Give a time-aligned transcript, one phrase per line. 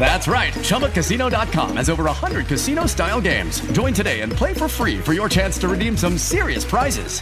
[0.00, 0.54] That's right.
[0.54, 3.60] ChumbaCasino.com has over 100 casino style games.
[3.72, 7.20] Join today and play for free for your chance to redeem some serious prizes.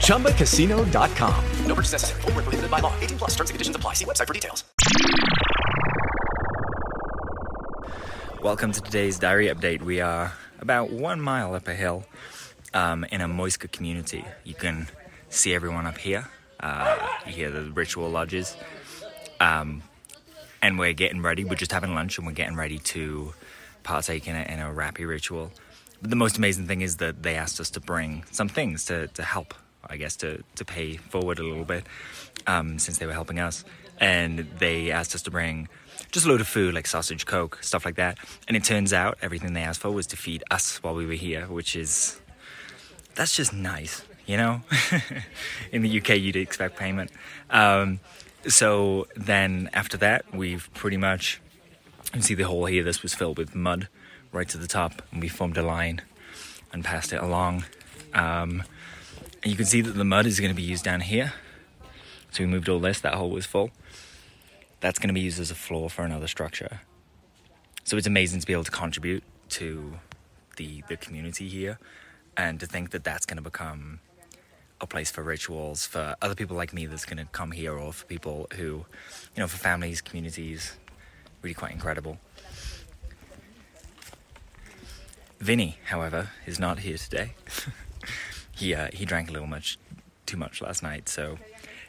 [0.00, 1.44] ChumbaCasino.com.
[1.66, 2.22] No purchase necessary.
[2.22, 2.94] Full prohibited by law.
[3.00, 3.92] 18 plus terms and conditions apply.
[3.92, 4.64] See website for details.
[8.42, 9.82] Welcome to today's diary update.
[9.82, 12.06] We are about one mile up a hill
[12.72, 14.24] um, in a Muisca community.
[14.44, 14.88] You can
[15.28, 16.26] see everyone up here.
[16.58, 18.56] Uh, you hear the ritual lodges.
[19.40, 19.82] Um,
[20.62, 21.44] and we're getting ready.
[21.44, 23.34] We're just having lunch and we're getting ready to
[23.82, 25.52] partake in a, in a ritual.
[26.00, 29.08] But the most amazing thing is that they asked us to bring some things to,
[29.08, 29.54] to help,
[29.88, 31.84] I guess, to, to pay forward a little bit
[32.46, 33.64] um, since they were helping us.
[33.98, 35.68] And they asked us to bring
[36.12, 38.18] just a load of food like sausage, coke, stuff like that.
[38.46, 41.14] And it turns out everything they asked for was to feed us while we were
[41.14, 42.20] here, which is
[43.14, 44.60] that's just nice, you know.
[45.72, 47.10] In the UK, you'd expect payment.
[47.50, 48.00] Um,
[48.48, 51.40] so then after that, we've pretty much,
[52.04, 53.88] you can see the hole here, this was filled with mud
[54.32, 56.02] right to the top, and we formed a line
[56.72, 57.64] and passed it along.
[58.14, 58.62] Um,
[59.42, 61.32] and you can see that the mud is going to be used down here.
[62.30, 63.70] So we moved all this, that hole was full.
[64.80, 66.80] That's going to be used as a floor for another structure.
[67.84, 69.98] So it's amazing to be able to contribute to
[70.56, 71.78] the, the community here
[72.36, 74.00] and to think that that's going to become
[74.80, 77.92] a place for rituals for other people like me that's going to come here, or
[77.92, 80.76] for people who, you know, for families, communities,
[81.42, 82.18] really quite incredible.
[85.38, 87.34] Vinny, however, is not here today.
[88.52, 89.78] he uh, he drank a little much,
[90.24, 91.38] too much last night, so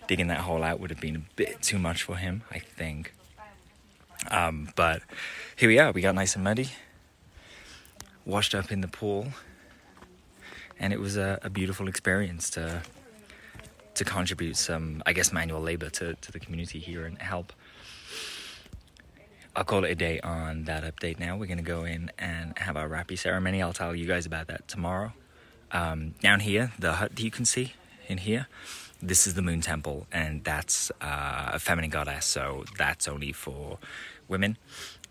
[0.08, 3.14] digging that hole out would have been a bit too much for him, I think.
[4.32, 5.02] Um, but
[5.56, 5.92] here we are.
[5.92, 6.70] We got nice and muddy,
[8.26, 9.28] washed up in the pool
[10.80, 12.82] and it was a, a, beautiful experience to
[13.96, 17.52] to contribute some, I guess, manual labor to, to the community here and help.
[19.56, 21.36] I'll call it a day on that update now.
[21.36, 23.60] We're going to go in and have our Rapi ceremony.
[23.60, 25.14] I'll tell you guys about that tomorrow.
[25.72, 27.74] Um, down here, the hut that you can see
[28.08, 28.46] in here,
[29.02, 33.80] this is the Moon Temple, and that's uh, a feminine goddess, so that's only for
[34.28, 34.58] women.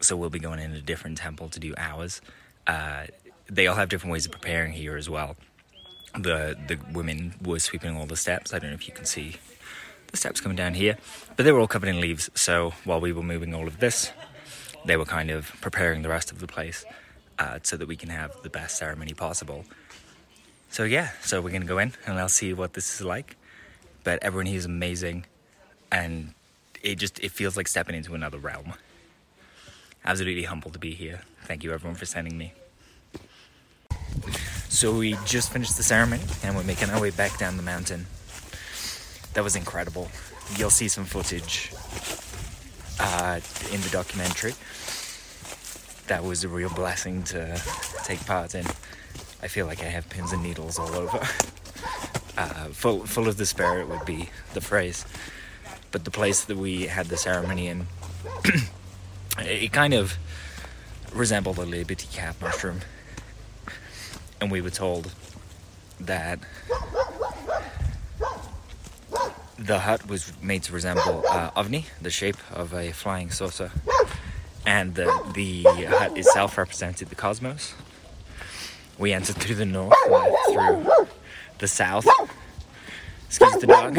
[0.01, 2.21] So we'll be going in a different temple to do ours.
[2.69, 3.07] Uh,
[3.51, 5.37] they all have different ways of preparing here as well
[6.19, 8.53] the the women were sweeping all the steps.
[8.53, 9.37] I don't know if you can see
[10.09, 10.97] the steps coming down here,
[11.37, 12.31] but they were all covered in leaves.
[12.35, 14.13] So while we were moving all of this,
[14.85, 16.85] they were kind of preparing the rest of the place
[17.39, 19.65] uh, so that we can have the best ceremony possible.
[20.71, 23.37] So yeah, so we're gonna go in and I'll see what this is like.
[24.05, 25.27] But everyone here is amazing,
[25.91, 26.33] and
[26.83, 28.75] it just it feels like stepping into another realm.
[30.05, 31.23] Absolutely humbled to be here.
[31.45, 32.53] Thank you everyone for sending me.
[34.77, 38.07] So we just finished the ceremony and we're making our way back down the mountain.
[39.33, 40.11] That was incredible.
[40.59, 41.73] You'll see some footage
[43.01, 43.41] uh,
[43.73, 44.53] in the documentary.
[46.09, 47.59] That was a real blessing to
[48.05, 48.67] take part in.
[49.43, 51.27] I feel like I have pins and needles all over.
[52.39, 55.07] Uh, full, full of the spirit would be the phrase.
[55.91, 57.87] But the place that we had the ceremony in,
[59.39, 60.19] it kind of
[61.15, 62.83] resembled a liberty cap mushroom
[64.41, 65.13] and we were told
[66.01, 66.39] that
[69.59, 73.71] the hut was made to resemble uh, OVNI, the shape of a flying saucer,
[74.67, 77.75] and the, the hut itself represented the cosmos.
[78.99, 80.87] We entered through the north, through
[81.59, 82.07] the south.
[83.27, 83.99] Excuse the dog.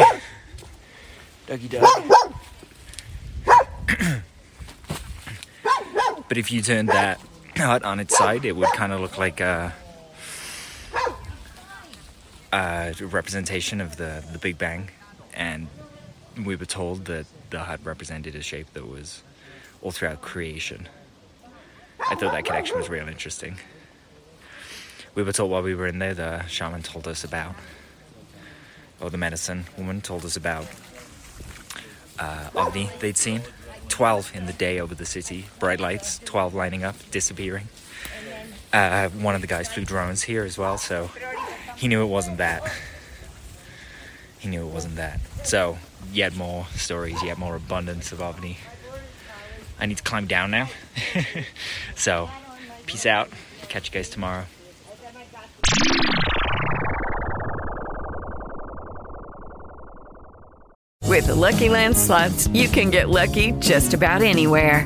[1.47, 1.87] Doggy dog.
[6.27, 7.19] but if you turned that
[7.55, 9.73] hut on its side, it would kind of look like a
[12.51, 14.89] uh, representation of the, the Big Bang,
[15.33, 15.67] and
[16.43, 19.23] we were told that the hut represented a shape that was
[19.81, 20.87] all throughout creation.
[22.09, 23.57] I thought that connection was real interesting.
[25.15, 27.55] We were told while we were in there, the shaman told us about
[28.99, 30.65] or the medicine woman, told us about
[32.19, 33.41] uh, OVNI they'd seen.
[33.89, 37.67] 12 in the day over the city, bright lights, 12 lining up, disappearing.
[38.73, 41.09] Uh, one of the guys flew drones here as well, so
[41.77, 42.69] he knew it wasn't that.
[44.39, 45.19] He knew it wasn't that.
[45.43, 45.77] So,
[46.11, 48.57] yet more stories, yet more abundance of OVNI.
[49.79, 50.69] I need to climb down now.
[51.95, 52.29] so,
[52.87, 53.29] peace out.
[53.69, 54.45] Catch you guys tomorrow.
[61.03, 64.85] With the Lucky Land slots, you can get lucky just about anywhere.